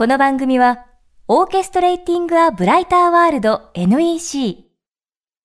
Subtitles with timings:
[0.00, 0.86] この番組は、
[1.28, 4.64] オーケストレーティング・ア・ブライター・ワールド NEC。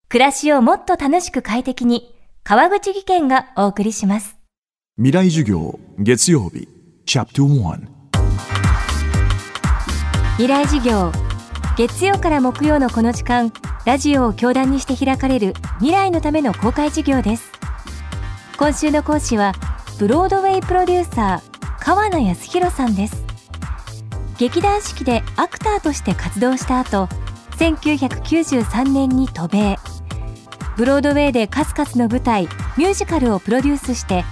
[0.08, 2.16] 暮らしをもっと楽しく快適に、
[2.46, 4.38] 川口義賢がお送りします。
[4.96, 6.70] 未来授業月曜日
[7.06, 7.88] チャプター
[10.38, 11.12] 未来授業。
[11.78, 13.52] 月曜から木曜のこの時間、
[13.86, 17.52] ラジオを教壇にして開かれる未来のための公開授業です。
[18.58, 19.52] 今週の講師は、
[20.00, 23.25] ブロードウェイプロデューサー、川名康弘さんです。
[24.38, 27.08] 劇団四季でアクターとして活動した後、
[27.58, 29.78] 1993年に渡米。
[30.76, 32.44] ブロードウェイで数々の舞台、
[32.78, 34.26] ミュージカルをプロデュースして、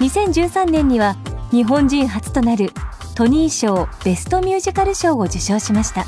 [0.00, 1.16] 2013年には
[1.50, 2.72] 日本人初となる
[3.14, 6.06] トニー賞ベストミュージカル賞を受賞しました。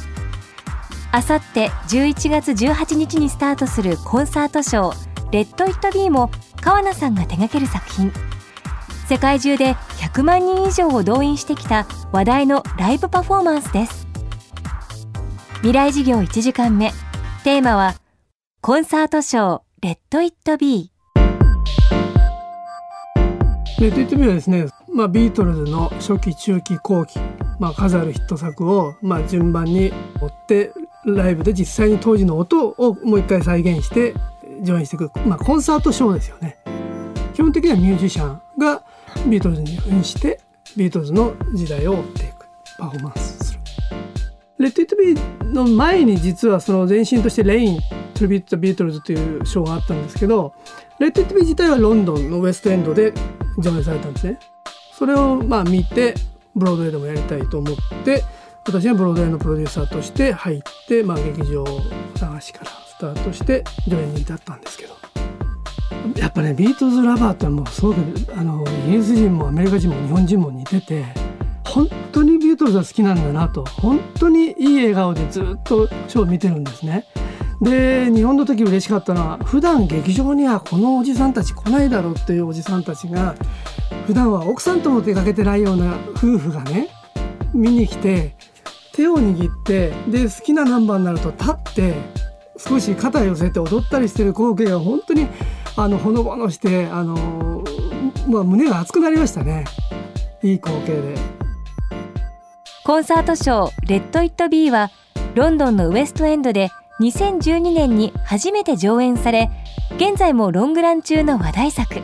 [1.13, 6.31] あさって11月18日にスタートするコンサートショー、レッド・イット・ビーも
[6.63, 8.11] 川名さんが手掛ける作品。
[9.07, 14.07] 世界中で100万人以上を動員してきた話題のライブパフォーマンスです。
[15.57, 16.93] 未来授業1時間目。
[17.43, 17.95] テーマは、
[18.63, 20.95] コンサートショー、 Let It Be
[23.81, 27.19] Let It Be はですね、まあ、ビートルズの初期中期後期、
[27.59, 29.93] まあ、数あるヒット作を、まあ、順番に
[30.23, 30.73] 追って
[31.05, 34.15] ライブで実際に当時の音をもう一回再現して
[34.63, 36.57] 上演していく、まあ、コンサートショーですよね
[37.35, 38.85] 基本的にはミュージシャンが
[39.27, 40.41] ビートルズに扮して
[40.77, 42.47] ビートルズの時代を追っていく
[42.79, 43.61] パフォーマンスする。
[44.59, 47.79] Let It Be の前に実はその前身として Rain
[48.15, 50.55] Tribute Beatles というショーがあったんですけど
[50.99, 53.13] Let It Be 自体はロンドンのウェストエンドで
[53.59, 54.39] 上演されたんですね。
[54.97, 56.15] それをまあ見て
[56.55, 58.23] ブロードウェイでもやりたいと思って
[58.67, 61.65] 私はブロードウェイのプロデューサーとして入って、まあ、劇場
[62.17, 65.14] 探しからスタートして上演に至ったんですけど。
[66.17, 67.99] やっぱねビートルズラバーってもうすごく
[68.37, 71.05] あのイギリス人もアメリカ人も日本人も似てて
[71.65, 77.07] 本当にビートルズが好きなんだなと本当にいい笑顔でずっとショーを見てるんですね。
[77.61, 83.35] で日本の時嬉しかったのは普段劇場にはこのおじさんたち来ないだろうっていうおじさんたちが
[84.07, 86.89] 普段は奥さんとも出かけてないような夫婦がね
[87.55, 88.35] 見に来て
[88.93, 91.95] 手を握ってで好きなナンバーになると立って
[92.57, 95.27] 少し肩寄せて踊ったりしてる光景が本当に
[95.77, 97.65] あのほのぼのしてあの、
[98.29, 99.65] まあ、胸が熱くなりましたね
[100.43, 101.15] いい光景で。
[102.85, 104.91] コンサートショー、レッド・イット・ビーは、
[105.35, 106.69] ロンドンのウエストエンドで
[107.01, 109.51] 2012年に初めて上演され、
[109.97, 112.03] 現在もロングラン中の話題作。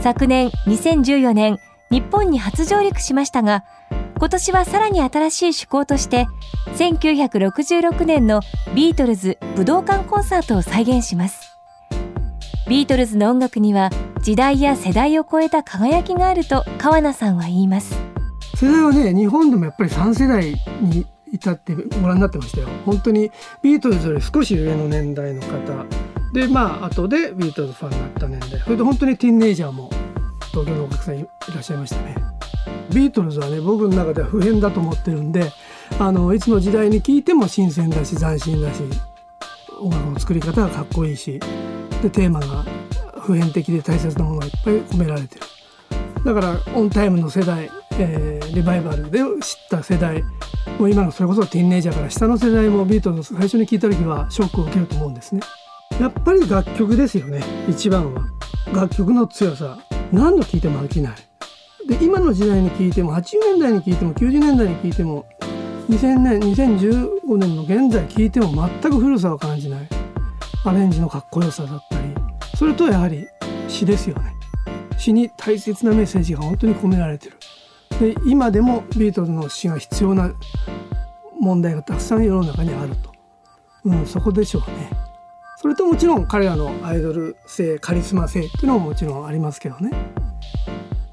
[0.00, 1.58] 昨年2014年、
[1.90, 3.64] 日本に初上陸しましたが、
[4.16, 6.26] 今年はさらに新しい趣向として、
[6.78, 8.40] 1966年の
[8.74, 11.49] ビートルズ武道館コンサートを再現します。
[12.70, 17.96] ビートルズの音楽には時代や世代を超えた輝きがあると川名さんは言います。
[18.54, 22.68] 世代はね日本でもやっぱり3世代に至ってご覧になってましたよ。
[22.86, 25.84] 本当にビートルズより少し上の年代の方。
[26.32, 28.60] でまあ後でビートルズファンになった年代。
[28.60, 29.90] それで本当にティーンネイジャーも
[30.52, 32.14] 東京のお客さんいらっしゃいましたね。
[32.94, 35.50] ビートルズはね僕の中では普遍だと思ってるんで
[35.98, 38.84] あのいつの時代に聴いても新鮮だし斬新だし
[39.80, 41.40] 音楽の作り方がかっこいいし
[42.02, 42.59] でテーマが
[43.30, 45.42] 普遍的で大切なものがいっぱい込められてる。
[46.24, 49.28] だからオンタイムの世代、えーリバイバルで知っ
[49.70, 50.24] た世代
[50.78, 55.40] もう今のそれこそティーンネイジャーから下の世代もビートルズ最初に聞いた時はショックを受けると思うんですね。
[56.00, 58.24] やっぱり楽曲ですよね一番は。
[58.74, 59.78] 楽曲の強さ。
[60.12, 61.12] 何度聴いても飽きない。
[61.88, 65.26] で今の時代に聴いても80年代に聴いても90年代に聴いても
[65.88, 69.88] 2000年2015年の現在聴いても全く古さを感じない。
[70.64, 71.99] アレンジのかっこよさだったり。
[72.60, 73.26] それとやはり
[73.68, 74.34] 詩ですよね。
[74.98, 77.36] 詩に大切なメッセージが本当に込められてる。
[77.98, 80.30] で今でもビートルズの詩が必要な
[81.40, 83.12] 問題がたくさん世の中にあると、
[83.86, 84.90] うん、そこでしょうね。
[85.56, 89.92] それともちろん彼らのアイドル性カリスマ性っていうのももちろんありますけどね。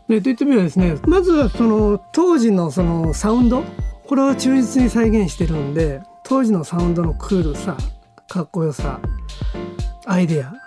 [0.09, 3.63] レッド・イット・ビーはですねまずはその当時のそのサウンド
[4.05, 7.77] これを忠実に再現してるんで当時のサウンドのクールさ
[8.27, 9.00] かっこよさ
[10.05, 10.66] アイデア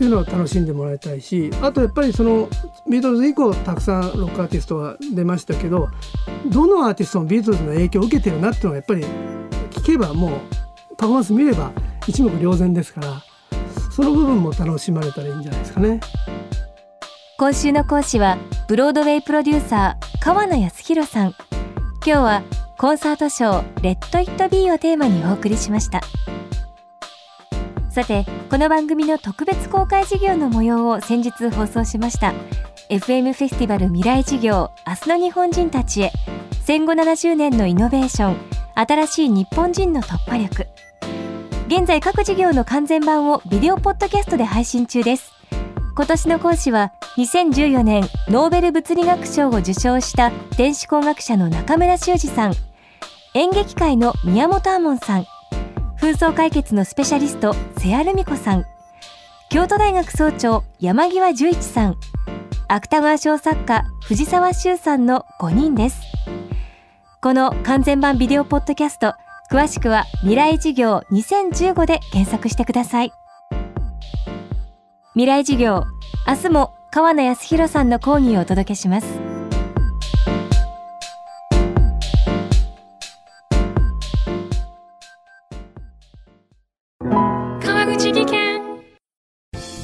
[0.00, 2.48] っていうのを楽しんでもらいたいしあとやっぱりその
[2.88, 5.90] ビートルズ以降たくさんロックアーティストが出ましたけど
[6.46, 9.04] どのアーティストもビートルズの影響を受けてるなっていうのがやっぱり
[9.72, 10.30] 聞けばもう
[10.96, 11.70] パフォーマンス見れば
[12.06, 13.22] 一目瞭然ですから
[13.92, 16.00] その部分も楽しまれたらいいんじゃないですかね。
[17.36, 18.38] 今週の講師は
[18.68, 21.34] ブロードウェイプロデューサー川名康弘さん
[22.04, 22.42] 今日は
[22.78, 26.00] コンサートショー「レッド・イット・ビー」をテーマにお送りしました
[27.90, 32.32] さてこの番組の特別公開事業の模様を先日放送しました。
[32.88, 36.12] FM フェスティバル未来事業明日の日本人たちへ。
[36.64, 38.36] 戦後70年のイノベーション
[38.76, 40.68] 新しい日本人の突破力。
[41.66, 45.32] 現在各事業の完全版をビデオポッドキャストで配信中です。
[45.96, 52.54] 今年の講師は2014年ノーベル物理学賞を受賞した電子工学者の中村修二さん。
[53.34, 55.26] 演劇界の宮本亞門さん。
[56.00, 58.66] 紛争解決のスペシャリスト瀬谷ルミ子さん。
[59.48, 61.96] 京都大学総長山際十一さん。
[62.68, 66.02] 芥川賞作家藤沢修さんの5人です。
[67.22, 69.14] この完全版ビデオポッドキャスト
[69.50, 73.14] 詳しくは未来事業2015で検索してください。
[75.14, 75.84] 未来事業
[76.28, 79.29] 明日も川野康弘さんの講義をお届けします。